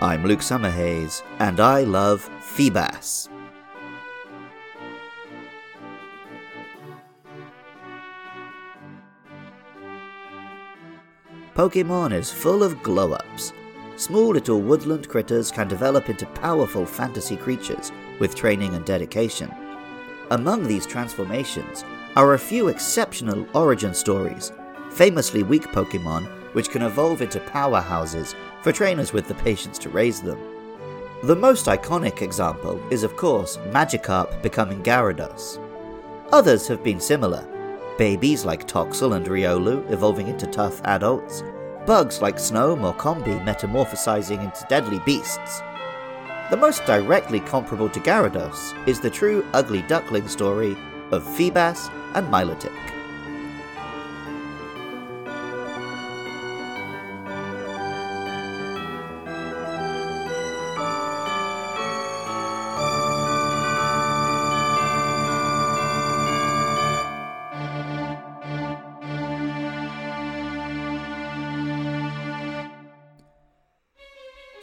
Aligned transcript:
I'm 0.00 0.24
Luke 0.24 0.40
Summerhays, 0.40 1.22
and 1.38 1.60
I 1.60 1.82
love 1.82 2.28
Feebas. 2.40 3.28
Pokemon 11.54 12.12
is 12.12 12.32
full 12.32 12.64
of 12.64 12.82
glow 12.82 13.12
ups. 13.12 13.52
Small 13.94 14.30
little 14.30 14.60
woodland 14.60 15.08
critters 15.08 15.52
can 15.52 15.68
develop 15.68 16.08
into 16.08 16.26
powerful 16.26 16.84
fantasy 16.84 17.36
creatures 17.36 17.92
with 18.18 18.34
training 18.34 18.74
and 18.74 18.84
dedication. 18.84 19.54
Among 20.32 20.64
these 20.64 20.86
transformations 20.86 21.84
are 22.16 22.34
a 22.34 22.38
few 22.38 22.66
exceptional 22.66 23.46
origin 23.54 23.94
stories, 23.94 24.50
famously 24.90 25.44
weak 25.44 25.62
Pokemon 25.68 26.26
which 26.54 26.70
can 26.70 26.82
evolve 26.82 27.20
into 27.20 27.40
powerhouses 27.40 28.34
for 28.64 28.72
trainers 28.72 29.12
with 29.12 29.28
the 29.28 29.34
patience 29.34 29.78
to 29.78 29.90
raise 29.90 30.22
them. 30.22 30.38
The 31.24 31.36
most 31.36 31.66
iconic 31.66 32.22
example 32.22 32.82
is, 32.90 33.02
of 33.02 33.14
course, 33.14 33.58
Magikarp 33.68 34.40
becoming 34.40 34.82
Gyarados. 34.82 35.60
Others 36.32 36.66
have 36.68 36.82
been 36.82 36.98
similar, 36.98 37.46
babies 37.98 38.46
like 38.46 38.66
Toxel 38.66 39.16
and 39.16 39.26
Riolu 39.26 39.88
evolving 39.92 40.28
into 40.28 40.46
tough 40.46 40.80
adults, 40.84 41.42
bugs 41.84 42.22
like 42.22 42.36
Snom 42.36 42.82
or 42.84 42.94
Combee 42.94 43.38
metamorphosizing 43.44 44.42
into 44.42 44.66
deadly 44.70 44.98
beasts. 45.04 45.60
The 46.48 46.56
most 46.56 46.86
directly 46.86 47.40
comparable 47.40 47.90
to 47.90 48.00
Gyarados 48.00 48.88
is 48.88 48.98
the 48.98 49.10
true 49.10 49.44
ugly 49.52 49.82
duckling 49.82 50.26
story 50.26 50.74
of 51.10 51.22
Feebas 51.22 51.90
and 52.14 52.26
Milotic. 52.28 52.72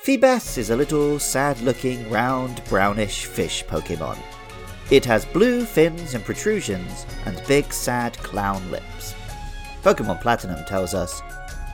Feebas 0.04 0.58
is 0.58 0.72
a 0.72 0.76
little 0.76 1.20
sad 1.20 1.62
looking, 1.62 2.10
round, 2.10 2.64
brownish 2.66 3.26
fish 3.26 3.64
Pokemon. 3.66 4.18
It 4.90 5.06
has 5.06 5.26
blue 5.26 5.64
fins 5.64 6.16
and 6.16 6.26
protrusions, 6.26 7.06
and 7.28 7.40
big, 7.48 7.72
sad 7.72 8.18
clown 8.18 8.72
lips. 8.72 9.14
Pokemon 9.84 10.20
Platinum 10.20 10.66
tells 10.66 10.96
us 10.96 11.22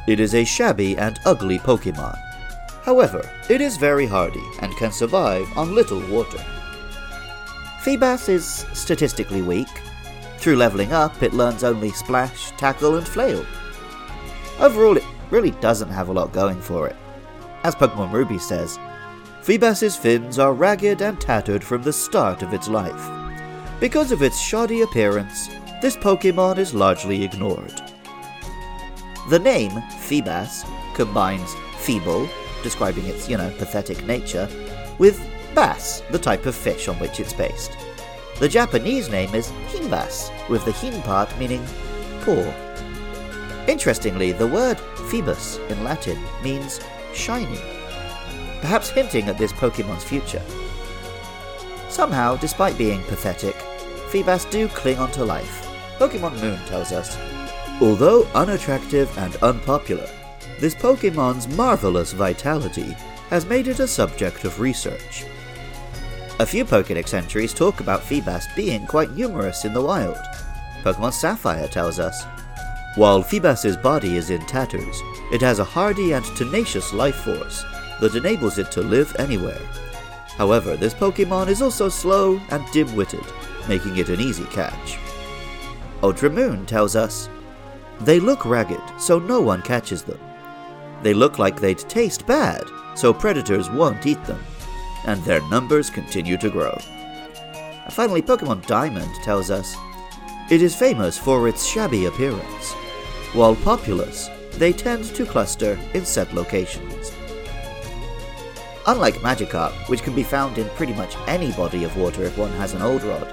it 0.09 0.20
is 0.20 0.36
a 0.36 0.44
shabby 0.44 0.98
and 0.98 1.17
ugly 1.23 1.58
Pokemon. 1.59 2.17
However, 2.83 3.31
it 3.50 3.61
is 3.61 3.78
very 3.78 4.05
hardy 4.05 4.44
and 4.59 4.75
can 4.75 4.92
survive 4.92 5.48
on 5.58 5.73
little 5.73 6.05
water. 6.09 6.44
Feebas 7.80 8.28
is 8.28 8.66
statistically 8.73 9.42
weak. 9.42 9.70
Through 10.38 10.58
leveling 10.58 10.92
up, 10.92 11.23
it 11.23 11.31
learns 11.31 11.64
only 11.64 11.92
Splash, 11.92 12.52
Tackle, 12.58 12.98
and 12.98 13.08
Flail. 13.08 13.45
Overall, 14.59 14.98
it 14.98 15.05
really 15.31 15.52
doesn't 15.61 15.92
have 15.92 16.09
a 16.09 16.14
lot 16.14 16.33
going 16.33 16.59
for 16.59 16.89
it. 16.89 16.98
As 17.63 17.75
Pokemon 17.75 18.11
Ruby 18.11 18.38
says, 18.38 18.80
Feebas's 19.41 19.95
fins 19.95 20.39
are 20.39 20.53
ragged 20.53 21.02
and 21.02 21.19
tattered 21.19 21.64
from 21.64 21.83
the 21.83 21.94
start 21.94 22.41
of 22.41 22.53
its 22.53 22.67
life. 22.67 23.09
Because 23.80 24.11
of 24.11 24.22
its 24.22 24.39
shoddy 24.39 24.81
appearance, 24.81 25.49
this 25.81 25.95
Pokemon 25.95 26.58
is 26.58 26.73
largely 26.73 27.23
ignored. 27.23 27.81
The 29.30 29.39
name, 29.39 29.72
Feebas, 30.08 30.66
combines 30.95 31.53
feeble, 31.77 32.27
describing 32.64 33.05
its, 33.05 33.30
you 33.30 33.38
know, 33.38 33.52
pathetic 33.58 34.05
nature, 34.05 34.49
with 34.97 35.21
bass, 35.53 36.02
the 36.11 36.19
type 36.19 36.45
of 36.45 36.55
fish 36.55 36.88
on 36.88 36.95
which 36.99 37.19
it's 37.19 37.33
based. 37.33 37.71
The 38.39 38.49
Japanese 38.49 39.10
name 39.10 39.33
is 39.33 39.52
Hinbas, 39.70 40.31
with 40.49 40.64
the 40.65 40.71
hin 40.71 41.02
part 41.04 41.36
meaning 41.37 41.65
poor. 42.21 42.54
Interestingly, 43.67 44.31
the 44.31 44.48
word 44.48 44.80
Phoebus 45.10 45.58
in 45.70 45.83
Latin 45.83 46.20
means 46.43 46.80
shiny, 47.13 47.59
perhaps 48.61 48.89
hinting 48.89 49.27
at 49.27 49.37
this 49.37 49.53
Pokemon's 49.53 50.03
future. 50.03 50.41
Somehow, 51.89 52.35
despite 52.35 52.77
being 52.77 53.01
pathetic, 53.03 53.55
Feebas 54.09 54.49
do 54.49 54.67
cling 54.69 54.99
on 54.99 55.11
to 55.11 55.25
life. 55.25 55.67
Pokemon 55.97 56.39
Moon 56.41 56.59
tells 56.67 56.91
us. 56.91 57.17
Although 57.81 58.23
unattractive 58.33 59.15
and 59.17 59.35
unpopular, 59.37 60.07
this 60.59 60.75
Pokemon's 60.75 61.47
marvelous 61.49 62.13
vitality 62.13 62.95
has 63.29 63.45
made 63.45 63.67
it 63.67 63.79
a 63.79 63.87
subject 63.87 64.43
of 64.45 64.59
research. 64.59 65.25
A 66.39 66.45
few 66.45 66.65
Pokedex 66.65 67.13
entries 67.13 67.53
talk 67.53 67.79
about 67.79 68.01
Feebas 68.01 68.45
being 68.55 68.85
quite 68.85 69.11
numerous 69.11 69.65
in 69.65 69.73
the 69.73 69.81
wild. 69.81 70.17
Pokemon 70.83 71.13
Sapphire 71.13 71.67
tells 71.67 71.99
us 71.99 72.25
while 72.97 73.21
Feebas's 73.21 73.77
body 73.77 74.17
is 74.17 74.31
in 74.31 74.41
tatters, 74.47 75.03
it 75.31 75.39
has 75.39 75.59
a 75.59 75.63
hardy 75.63 76.13
and 76.13 76.25
tenacious 76.35 76.93
life 76.93 77.17
force 77.17 77.63
that 78.02 78.15
enables 78.15 78.58
it 78.58 78.71
to 78.71 78.81
live 78.81 79.15
anywhere. 79.19 79.61
However, 80.30 80.75
this 80.75 80.95
Pokemon 80.95 81.47
is 81.47 81.61
also 81.61 81.89
slow 81.89 82.41
and 82.49 82.65
dim 82.71 82.95
witted, 82.95 83.23
making 83.69 83.97
it 83.97 84.09
an 84.09 84.19
easy 84.19 84.45
catch. 84.45 84.97
Ultra 86.02 86.31
Moon 86.31 86.65
tells 86.65 86.95
us 86.95 87.30
they 87.99 88.19
look 88.19 88.43
ragged, 88.45 88.81
so 88.99 89.19
no 89.19 89.41
one 89.41 89.61
catches 89.61 90.02
them. 90.02 90.19
They 91.03 91.13
look 91.13 91.37
like 91.37 91.61
they'd 91.61 91.77
taste 91.77 92.25
bad, 92.25 92.63
so 92.95 93.13
predators 93.13 93.69
won't 93.69 94.07
eat 94.07 94.23
them. 94.25 94.43
And 95.05 95.23
their 95.23 95.47
numbers 95.49 95.91
continue 95.91 96.37
to 96.37 96.49
grow. 96.49 96.75
And 97.83 97.93
finally, 97.93 98.23
Pokemon 98.23 98.65
Diamond 98.65 99.13
tells 99.23 99.52
us 99.52 99.75
it 100.49 100.63
is 100.63 100.75
famous 100.75 101.15
for 101.15 101.47
its 101.47 101.63
shabby 101.63 102.05
appearance. 102.05 102.73
While 103.33 103.55
populous, 103.58 104.30
they 104.52 104.73
tend 104.73 105.04
to 105.15 105.26
cluster 105.26 105.77
in 105.93 106.05
set 106.05 106.33
locations. 106.33 107.11
Unlike 108.88 109.15
Magikarp, 109.15 109.73
which 109.89 110.02
can 110.02 110.15
be 110.15 110.23
found 110.23 110.58
in 110.58 110.70
pretty 110.70 110.93
much 110.93 111.17
any 111.27 111.52
body 111.52 111.83
of 111.83 111.98
water 111.98 112.23
if 112.23 112.37
one 112.37 112.52
has 112.54 112.73
an 112.73 112.82
old 112.82 113.04
rod, 113.04 113.27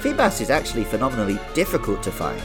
Feebas 0.00 0.40
is 0.40 0.50
actually 0.50 0.84
phenomenally 0.84 1.38
difficult 1.54 2.02
to 2.02 2.10
find. 2.10 2.42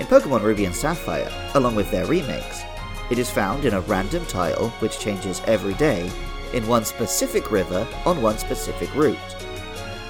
In 0.00 0.06
Pokemon 0.06 0.42
Ruby 0.42 0.64
and 0.64 0.74
Sapphire, 0.74 1.30
along 1.54 1.74
with 1.74 1.90
their 1.90 2.06
remakes, 2.06 2.62
it 3.10 3.18
is 3.18 3.30
found 3.30 3.66
in 3.66 3.74
a 3.74 3.82
random 3.82 4.24
tile 4.26 4.70
which 4.80 4.98
changes 4.98 5.42
every 5.46 5.74
day 5.74 6.10
in 6.54 6.66
one 6.66 6.84
specific 6.84 7.50
river 7.50 7.86
on 8.06 8.22
one 8.22 8.38
specific 8.38 8.92
route. 8.94 9.18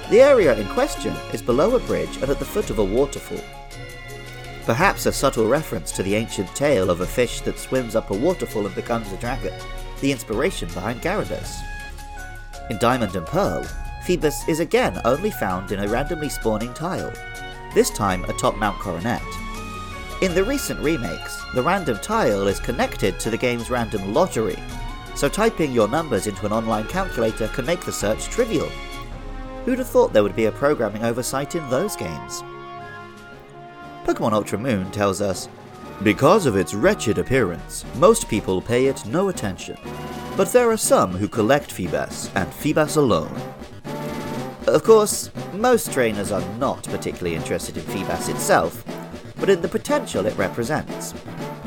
The 0.09 0.21
area 0.21 0.57
in 0.57 0.67
question 0.69 1.13
is 1.33 1.41
below 1.41 1.75
a 1.75 1.79
bridge 1.79 2.15
and 2.17 2.29
at 2.29 2.39
the 2.39 2.45
foot 2.45 2.69
of 2.69 2.79
a 2.79 2.83
waterfall. 2.83 3.43
Perhaps 4.69 5.07
a 5.07 5.11
subtle 5.11 5.47
reference 5.47 5.91
to 5.93 6.03
the 6.03 6.13
ancient 6.13 6.47
tale 6.55 6.91
of 6.91 7.01
a 7.01 7.05
fish 7.07 7.41
that 7.41 7.57
swims 7.57 7.95
up 7.95 8.11
a 8.11 8.13
waterfall 8.13 8.67
and 8.67 8.75
becomes 8.75 9.11
a 9.11 9.17
dragon, 9.17 9.51
the 9.99 10.11
inspiration 10.11 10.71
behind 10.75 11.01
Gyarados. 11.01 11.57
In 12.69 12.77
Diamond 12.77 13.15
and 13.15 13.25
Pearl, 13.25 13.65
Feebas 14.05 14.47
is 14.47 14.59
again 14.59 15.01
only 15.05 15.31
found 15.31 15.71
in 15.71 15.79
a 15.79 15.87
randomly 15.87 16.29
spawning 16.29 16.71
tile, 16.75 17.11
this 17.73 17.89
time 17.89 18.23
atop 18.25 18.57
Mount 18.57 18.77
Coronet. 18.77 19.23
In 20.21 20.35
the 20.35 20.43
recent 20.43 20.79
remakes, 20.81 21.43
the 21.55 21.63
random 21.63 21.97
tile 21.97 22.47
is 22.47 22.59
connected 22.59 23.19
to 23.21 23.31
the 23.31 23.37
game's 23.37 23.71
random 23.71 24.13
lottery, 24.13 24.59
so 25.15 25.27
typing 25.27 25.71
your 25.71 25.87
numbers 25.87 26.27
into 26.27 26.45
an 26.45 26.53
online 26.53 26.85
calculator 26.85 27.47
can 27.47 27.65
make 27.65 27.81
the 27.81 27.91
search 27.91 28.25
trivial. 28.25 28.69
Who'd 29.65 29.79
have 29.79 29.89
thought 29.89 30.13
there 30.13 30.21
would 30.21 30.35
be 30.35 30.45
a 30.45 30.51
programming 30.51 31.03
oversight 31.03 31.55
in 31.55 31.67
those 31.71 31.95
games? 31.95 32.43
Pokemon 34.09 34.33
Ultra 34.33 34.57
Moon 34.57 34.89
tells 34.89 35.21
us 35.21 35.47
Because 36.01 36.47
of 36.47 36.55
its 36.55 36.73
wretched 36.73 37.19
appearance, 37.19 37.85
most 37.97 38.27
people 38.27 38.59
pay 38.59 38.87
it 38.87 39.05
no 39.05 39.29
attention. 39.29 39.77
But 40.35 40.51
there 40.51 40.71
are 40.71 40.77
some 40.77 41.11
who 41.11 41.27
collect 41.27 41.71
Feebas, 41.71 42.31
and 42.33 42.49
Feebas 42.51 42.97
alone. 42.97 43.39
Of 44.65 44.83
course, 44.83 45.29
most 45.53 45.93
trainers 45.93 46.31
are 46.31 46.43
not 46.57 46.85
particularly 46.85 47.35
interested 47.35 47.77
in 47.77 47.83
Feebas 47.83 48.29
itself, 48.29 48.83
but 49.39 49.47
in 49.47 49.61
the 49.61 49.67
potential 49.67 50.25
it 50.25 50.35
represents. 50.37 51.13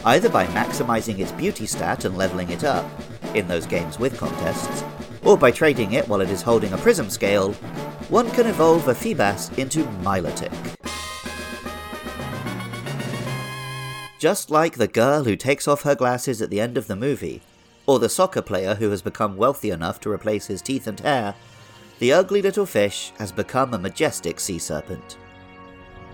Either 0.05 0.29
by 0.29 0.45
maximizing 0.47 1.21
its 1.21 1.31
beauty 1.31 1.65
stat 1.65 2.05
and 2.05 2.19
leveling 2.19 2.51
it 2.51 2.65
up, 2.65 2.91
in 3.37 3.47
those 3.47 3.67
games 3.67 4.01
with 4.01 4.19
contests, 4.19 4.83
or 5.23 5.39
by 5.39 5.53
trading 5.53 5.93
it 5.93 6.09
while 6.09 6.21
it 6.21 6.31
is 6.31 6.43
holding 6.43 6.73
a 6.73 6.79
prism 6.79 7.09
scale, 7.09 7.53
one 8.09 8.29
can 8.33 8.49
evolve 8.49 8.89
a 8.89 8.95
Feebas 8.95 9.57
into 9.59 9.85
Milotic. 10.03 10.53
Just 14.23 14.53
like 14.53 14.77
the 14.77 14.87
girl 14.87 15.25
who 15.25 15.35
takes 15.35 15.67
off 15.67 15.83
her 15.83 15.97
glasses 15.97 16.41
at 16.41 16.49
the 16.49 16.61
end 16.61 16.79
of 16.79 16.87
the 16.87 16.95
movie, 16.95 17.43
or 17.87 17.99
the 17.99 18.09
soccer 18.09 18.41
player 18.41 18.77
who 18.77 18.89
has 18.91 19.03
become 19.03 19.37
wealthy 19.37 19.71
enough 19.71 19.99
to 19.99 20.13
replace 20.13 20.47
his 20.47 20.63
teeth 20.63 20.87
and 20.87 21.01
hair, 21.01 21.35
the 21.99 22.13
ugly 22.13 22.41
little 22.41 22.65
fish 22.65 23.13
has 23.19 23.33
become 23.33 23.75
a 23.75 23.79
majestic 23.79 24.39
sea 24.39 24.61
serpent. 24.61 25.17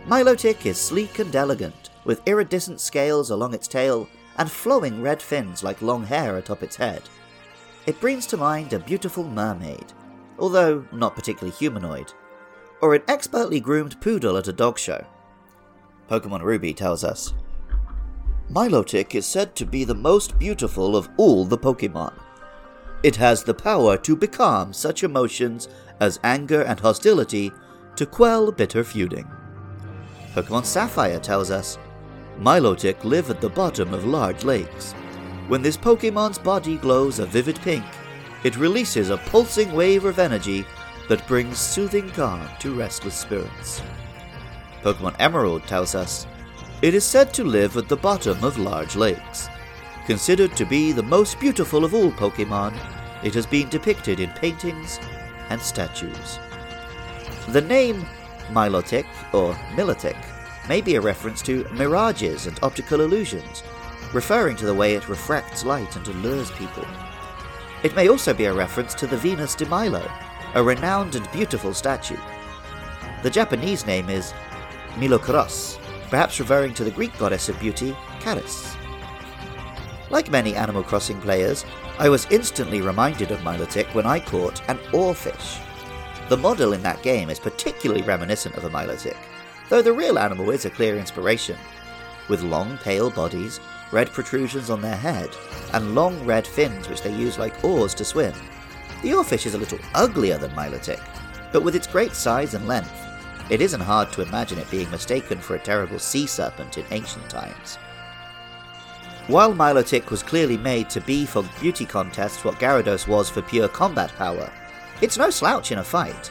Milotic 0.06 0.64
is 0.64 0.78
sleek 0.78 1.18
and 1.18 1.36
elegant, 1.36 1.90
with 2.06 2.26
iridescent 2.26 2.80
scales 2.80 3.28
along 3.28 3.52
its 3.52 3.68
tail 3.68 4.08
and 4.38 4.50
flowing 4.50 5.02
red 5.02 5.20
fins 5.20 5.62
like 5.62 5.82
long 5.82 6.02
hair 6.02 6.38
atop 6.38 6.62
its 6.62 6.76
head. 6.76 7.02
it 7.84 8.00
brings 8.00 8.24
to 8.28 8.38
mind 8.38 8.72
a 8.72 8.78
beautiful 8.78 9.24
mermaid, 9.24 9.92
although 10.38 10.82
not 10.92 11.14
particularly 11.14 11.54
humanoid, 11.58 12.10
or 12.80 12.94
an 12.94 13.02
expertly 13.06 13.60
groomed 13.60 14.00
poodle 14.00 14.38
at 14.38 14.48
a 14.48 14.52
dog 14.54 14.78
show. 14.78 15.04
Pokemon 16.08 16.40
Ruby 16.40 16.72
tells 16.72 17.04
us 17.04 17.34
Milotic 18.50 19.14
is 19.14 19.26
said 19.26 19.54
to 19.56 19.66
be 19.66 19.84
the 19.84 19.94
most 19.94 20.38
beautiful 20.38 20.96
of 20.96 21.10
all 21.18 21.44
the 21.44 21.58
Pokemon. 21.58 22.14
It 23.02 23.14
has 23.16 23.44
the 23.44 23.52
power 23.52 23.98
to 23.98 24.16
becalm 24.16 24.74
such 24.74 25.04
emotions 25.04 25.68
as 26.00 26.18
anger 26.24 26.62
and 26.62 26.80
hostility 26.80 27.52
to 27.96 28.06
quell 28.06 28.50
bitter 28.50 28.84
feuding. 28.84 29.30
Pokemon 30.34 30.64
Sapphire 30.64 31.18
tells 31.18 31.50
us 31.50 31.78
Milotic 32.40 33.04
live 33.04 33.28
at 33.28 33.42
the 33.42 33.50
bottom 33.50 33.92
of 33.92 34.06
large 34.06 34.44
lakes. 34.44 34.92
When 35.48 35.60
this 35.60 35.76
Pokemon's 35.76 36.38
body 36.38 36.78
glows 36.78 37.18
a 37.18 37.26
vivid 37.26 37.60
pink, 37.60 37.84
it 38.44 38.56
releases 38.56 39.10
a 39.10 39.18
pulsing 39.18 39.72
wave 39.72 40.06
of 40.06 40.18
energy 40.18 40.64
that 41.10 41.26
brings 41.28 41.58
soothing 41.58 42.08
calm 42.10 42.48
to 42.60 42.74
restless 42.74 43.14
spirits. 43.14 43.82
Pokemon 44.82 45.16
Emerald 45.18 45.64
tells 45.64 45.94
us 45.94 46.26
it 46.80 46.94
is 46.94 47.04
said 47.04 47.34
to 47.34 47.42
live 47.42 47.76
at 47.76 47.88
the 47.88 47.96
bottom 47.96 48.42
of 48.44 48.56
large 48.56 48.94
lakes. 48.94 49.48
Considered 50.06 50.56
to 50.56 50.64
be 50.64 50.92
the 50.92 51.02
most 51.02 51.40
beautiful 51.40 51.84
of 51.84 51.92
all 51.92 52.12
Pokemon, 52.12 52.72
it 53.24 53.34
has 53.34 53.46
been 53.46 53.68
depicted 53.68 54.20
in 54.20 54.30
paintings 54.30 55.00
and 55.50 55.60
statues. 55.60 56.38
The 57.48 57.62
name 57.62 58.06
Milotic 58.52 59.06
or 59.34 59.54
Milotic 59.74 60.16
may 60.68 60.80
be 60.80 60.94
a 60.94 61.00
reference 61.00 61.42
to 61.42 61.66
mirages 61.72 62.46
and 62.46 62.58
optical 62.62 63.00
illusions, 63.00 63.64
referring 64.14 64.56
to 64.56 64.66
the 64.66 64.74
way 64.74 64.94
it 64.94 65.08
refracts 65.08 65.64
light 65.64 65.96
and 65.96 66.06
allures 66.06 66.52
people. 66.52 66.86
It 67.82 67.96
may 67.96 68.08
also 68.08 68.32
be 68.32 68.44
a 68.44 68.54
reference 68.54 68.94
to 68.94 69.08
the 69.08 69.16
Venus 69.16 69.56
de 69.56 69.66
Milo, 69.66 70.08
a 70.54 70.62
renowned 70.62 71.16
and 71.16 71.30
beautiful 71.32 71.74
statue. 71.74 72.18
The 73.24 73.30
Japanese 73.30 73.84
name 73.84 74.08
is 74.08 74.32
Milokaross, 74.94 75.78
perhaps 76.08 76.40
referring 76.40 76.74
to 76.74 76.84
the 76.84 76.90
Greek 76.90 77.16
goddess 77.18 77.48
of 77.48 77.60
beauty, 77.60 77.96
Charis. 78.20 78.76
Like 80.10 80.30
many 80.30 80.54
Animal 80.54 80.82
Crossing 80.82 81.20
players, 81.20 81.64
I 81.98 82.08
was 82.08 82.26
instantly 82.30 82.80
reminded 82.80 83.30
of 83.30 83.40
Milotic 83.40 83.92
when 83.94 84.06
I 84.06 84.20
caught 84.20 84.66
an 84.68 84.78
oarfish. 84.92 85.60
The 86.28 86.36
model 86.36 86.72
in 86.72 86.82
that 86.82 87.02
game 87.02 87.30
is 87.30 87.38
particularly 87.38 88.02
reminiscent 88.02 88.56
of 88.56 88.64
a 88.64 88.70
Milotic, 88.70 89.16
though 89.68 89.82
the 89.82 89.92
real 89.92 90.18
animal 90.18 90.50
is 90.50 90.64
a 90.64 90.70
clear 90.70 90.96
inspiration. 90.96 91.56
With 92.28 92.42
long, 92.42 92.78
pale 92.78 93.10
bodies, 93.10 93.60
red 93.92 94.10
protrusions 94.10 94.70
on 94.70 94.80
their 94.80 94.96
head, 94.96 95.30
and 95.72 95.94
long 95.94 96.24
red 96.24 96.46
fins 96.46 96.88
which 96.88 97.02
they 97.02 97.14
use 97.14 97.38
like 97.38 97.64
oars 97.64 97.94
to 97.94 98.04
swim. 98.04 98.34
The 99.02 99.10
oarfish 99.10 99.46
is 99.46 99.54
a 99.54 99.58
little 99.58 99.78
uglier 99.94 100.38
than 100.38 100.50
Milotic, 100.52 101.00
but 101.52 101.62
with 101.62 101.76
its 101.76 101.86
great 101.86 102.12
size 102.12 102.54
and 102.54 102.66
length, 102.66 103.07
it 103.50 103.60
isn't 103.60 103.80
hard 103.80 104.12
to 104.12 104.22
imagine 104.22 104.58
it 104.58 104.70
being 104.70 104.90
mistaken 104.90 105.38
for 105.38 105.56
a 105.56 105.58
terrible 105.60 105.98
sea 105.98 106.26
serpent 106.26 106.78
in 106.78 106.84
ancient 106.90 107.28
times. 107.30 107.76
While 109.28 109.52
Milotic 109.52 110.10
was 110.10 110.22
clearly 110.22 110.56
made 110.56 110.88
to 110.90 111.00
be 111.00 111.26
for 111.26 111.42
beauty 111.60 111.84
contests 111.84 112.44
what 112.44 112.58
Gyarados 112.58 113.06
was 113.06 113.28
for 113.28 113.42
pure 113.42 113.68
combat 113.68 114.10
power, 114.16 114.50
it's 115.02 115.18
no 115.18 115.30
slouch 115.30 115.70
in 115.70 115.78
a 115.78 115.84
fight. 115.84 116.30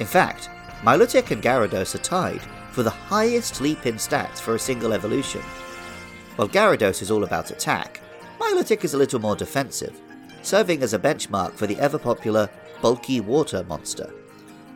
In 0.00 0.06
fact, 0.06 0.50
Milotic 0.82 1.30
and 1.30 1.42
Gyarados 1.42 1.94
are 1.94 1.98
tied 1.98 2.42
for 2.72 2.82
the 2.82 2.90
highest 2.90 3.60
leap 3.60 3.86
in 3.86 3.94
stats 3.94 4.38
for 4.38 4.54
a 4.54 4.58
single 4.58 4.92
evolution. 4.92 5.42
While 6.36 6.48
Gyarados 6.48 7.02
is 7.02 7.10
all 7.10 7.24
about 7.24 7.50
attack, 7.50 8.00
Milotic 8.40 8.84
is 8.84 8.94
a 8.94 8.98
little 8.98 9.20
more 9.20 9.36
defensive, 9.36 10.00
serving 10.42 10.82
as 10.82 10.94
a 10.94 10.98
benchmark 10.98 11.52
for 11.54 11.66
the 11.66 11.78
ever 11.78 11.98
popular 11.98 12.48
bulky 12.80 13.20
water 13.20 13.64
monster. 13.64 14.12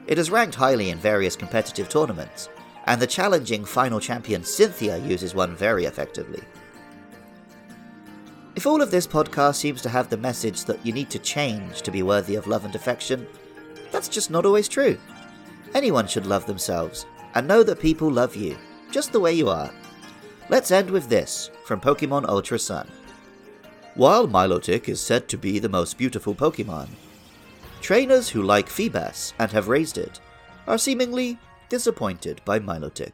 It 0.07 0.19
is 0.19 0.31
ranked 0.31 0.57
highly 0.57 0.91
in 0.91 0.99
various 0.99 1.37
competitive 1.37 1.89
tournaments, 1.89 2.49
and 2.87 3.01
the 3.01 3.07
challenging 3.07 3.65
final 3.65 4.01
champion 4.01 4.43
Cynthia 4.43 4.97
uses 4.99 5.35
one 5.35 5.55
very 5.55 5.85
effectively. 5.85 6.43
If 8.55 8.67
all 8.67 8.83
of 8.83 8.91
this 8.91 9.07
podcast 9.07 9.57
seems 9.57 9.81
to 9.83 9.89
have 9.89 10.11
the 10.11 10.17
message 10.17 10.65
that 10.65 10.85
you 10.85 10.93
need 10.93 11.09
to 11.11 11.19
change 11.19 11.83
to 11.83 11.91
be 11.91 12.03
worthy 12.03 12.35
of 12.35 12.47
love 12.47 12.65
and 12.65 12.75
affection, 12.75 13.27
that's 13.91 14.09
just 14.09 14.31
not 14.31 14.45
always 14.45 14.69
true. 14.69 14.99
Anyone 15.75 16.07
should 16.07 16.27
love 16.27 16.47
themselves 16.47 17.07
and 17.35 17.49
know 17.49 17.63
that 17.63 17.81
people 17.81 18.11
love 18.11 18.37
you, 18.37 18.59
just 18.91 19.13
the 19.13 19.21
way 19.21 19.33
you 19.33 19.49
are. 19.49 19.71
Let's 20.51 20.71
end 20.71 20.91
with 20.91 21.09
this 21.09 21.51
from 21.65 21.81
Pokemon 21.81 22.29
Ultra 22.29 22.59
Sun. 22.59 22.89
While 23.95 24.27
Milotic 24.27 24.89
is 24.89 25.01
said 25.01 25.29
to 25.29 25.39
be 25.39 25.59
the 25.59 25.69
most 25.69 25.97
beautiful 25.97 26.35
Pokemon, 26.35 26.89
trainers 27.83 28.29
who 28.29 28.43
like 28.43 28.69
Feebas 28.69 29.33
and 29.39 29.51
have 29.51 29.69
raised 29.69 29.99
it 29.99 30.21
are 30.67 30.79
seemingly 30.79 31.37
disappointed 31.69 32.41
by 32.45 32.59
Milotic. 32.59 33.13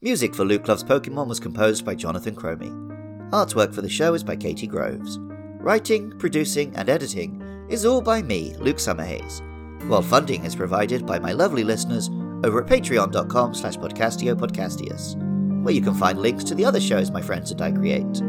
Music 0.00 0.34
for 0.34 0.44
Luke 0.44 0.68
Loves 0.68 0.84
Pokemon 0.84 1.26
was 1.26 1.40
composed 1.40 1.84
by 1.84 1.94
Jonathan 1.94 2.36
Cromie. 2.36 3.30
Artwork 3.32 3.74
for 3.74 3.82
the 3.82 3.88
show 3.88 4.14
is 4.14 4.22
by 4.22 4.36
Katie 4.36 4.68
Groves. 4.68 5.18
Writing, 5.58 6.16
producing, 6.18 6.74
and 6.76 6.88
editing 6.88 7.66
is 7.68 7.84
all 7.84 8.00
by 8.00 8.22
me, 8.22 8.54
Luke 8.58 8.76
Summerhays, 8.76 9.40
while 9.88 10.02
funding 10.02 10.44
is 10.44 10.54
provided 10.54 11.04
by 11.04 11.18
my 11.18 11.32
lovely 11.32 11.64
listeners 11.64 12.10
over 12.44 12.62
at 12.62 12.68
patreon.com 12.68 13.54
slash 13.54 13.76
podcastio 13.76 14.38
where 15.64 15.74
you 15.74 15.80
can 15.80 15.94
find 15.94 16.20
links 16.20 16.44
to 16.44 16.54
the 16.54 16.64
other 16.64 16.80
shows 16.80 17.10
my 17.10 17.22
friends 17.22 17.50
and 17.50 17.60
I 17.60 17.72
create. 17.72 18.22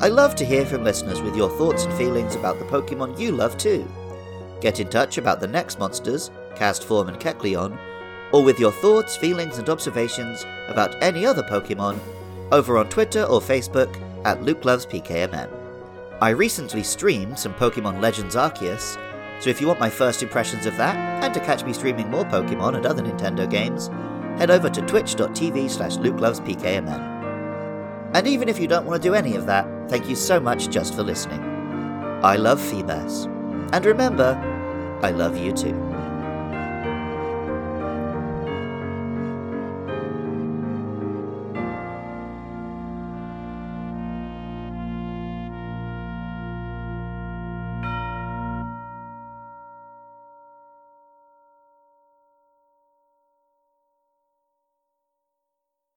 I 0.00 0.08
love 0.08 0.34
to 0.36 0.44
hear 0.44 0.66
from 0.66 0.84
listeners 0.84 1.22
with 1.22 1.36
your 1.36 1.48
thoughts 1.50 1.84
and 1.84 1.94
feelings 1.94 2.34
about 2.34 2.58
the 2.58 2.64
Pokemon 2.64 3.18
you 3.18 3.30
love 3.32 3.56
too. 3.56 3.88
Get 4.60 4.80
in 4.80 4.88
touch 4.88 5.18
about 5.18 5.40
the 5.40 5.46
next 5.46 5.78
monsters, 5.78 6.30
Castform 6.56 7.08
and 7.08 7.18
Kecleon, 7.18 7.78
or 8.32 8.42
with 8.42 8.58
your 8.58 8.72
thoughts, 8.72 9.16
feelings, 9.16 9.58
and 9.58 9.68
observations 9.68 10.44
about 10.68 11.00
any 11.02 11.24
other 11.24 11.44
Pokemon 11.44 11.98
over 12.50 12.76
on 12.76 12.88
Twitter 12.88 13.22
or 13.24 13.40
Facebook 13.40 13.96
at 14.24 14.42
Luke 14.42 14.64
Loves 14.64 14.84
PKMN. 14.84 15.48
I 16.20 16.30
recently 16.30 16.82
streamed 16.82 17.38
some 17.38 17.54
Pokemon 17.54 18.02
Legends 18.02 18.34
Arceus, 18.34 18.98
so 19.40 19.48
if 19.48 19.60
you 19.60 19.68
want 19.68 19.80
my 19.80 19.90
first 19.90 20.22
impressions 20.22 20.66
of 20.66 20.76
that, 20.76 20.96
and 21.24 21.32
to 21.32 21.40
catch 21.40 21.64
me 21.64 21.72
streaming 21.72 22.10
more 22.10 22.24
Pokemon 22.24 22.76
and 22.76 22.84
other 22.84 23.02
Nintendo 23.02 23.48
games, 23.48 23.88
head 24.38 24.50
over 24.50 24.68
to 24.68 24.82
twitch.tv 24.82 25.70
slash 25.70 25.96
lukelovespkmn. 25.98 27.13
And 28.14 28.28
even 28.28 28.48
if 28.48 28.60
you 28.60 28.68
don't 28.68 28.86
want 28.86 29.02
to 29.02 29.08
do 29.08 29.14
any 29.14 29.34
of 29.34 29.46
that, 29.46 29.66
thank 29.88 30.08
you 30.08 30.14
so 30.14 30.38
much 30.38 30.70
just 30.70 30.94
for 30.94 31.02
listening. 31.02 31.40
I 32.22 32.36
love 32.36 32.60
Feebas. 32.60 33.26
And 33.72 33.84
remember, 33.84 34.38
I 35.02 35.10
love 35.10 35.36
you 35.36 35.52
too. 35.52 35.93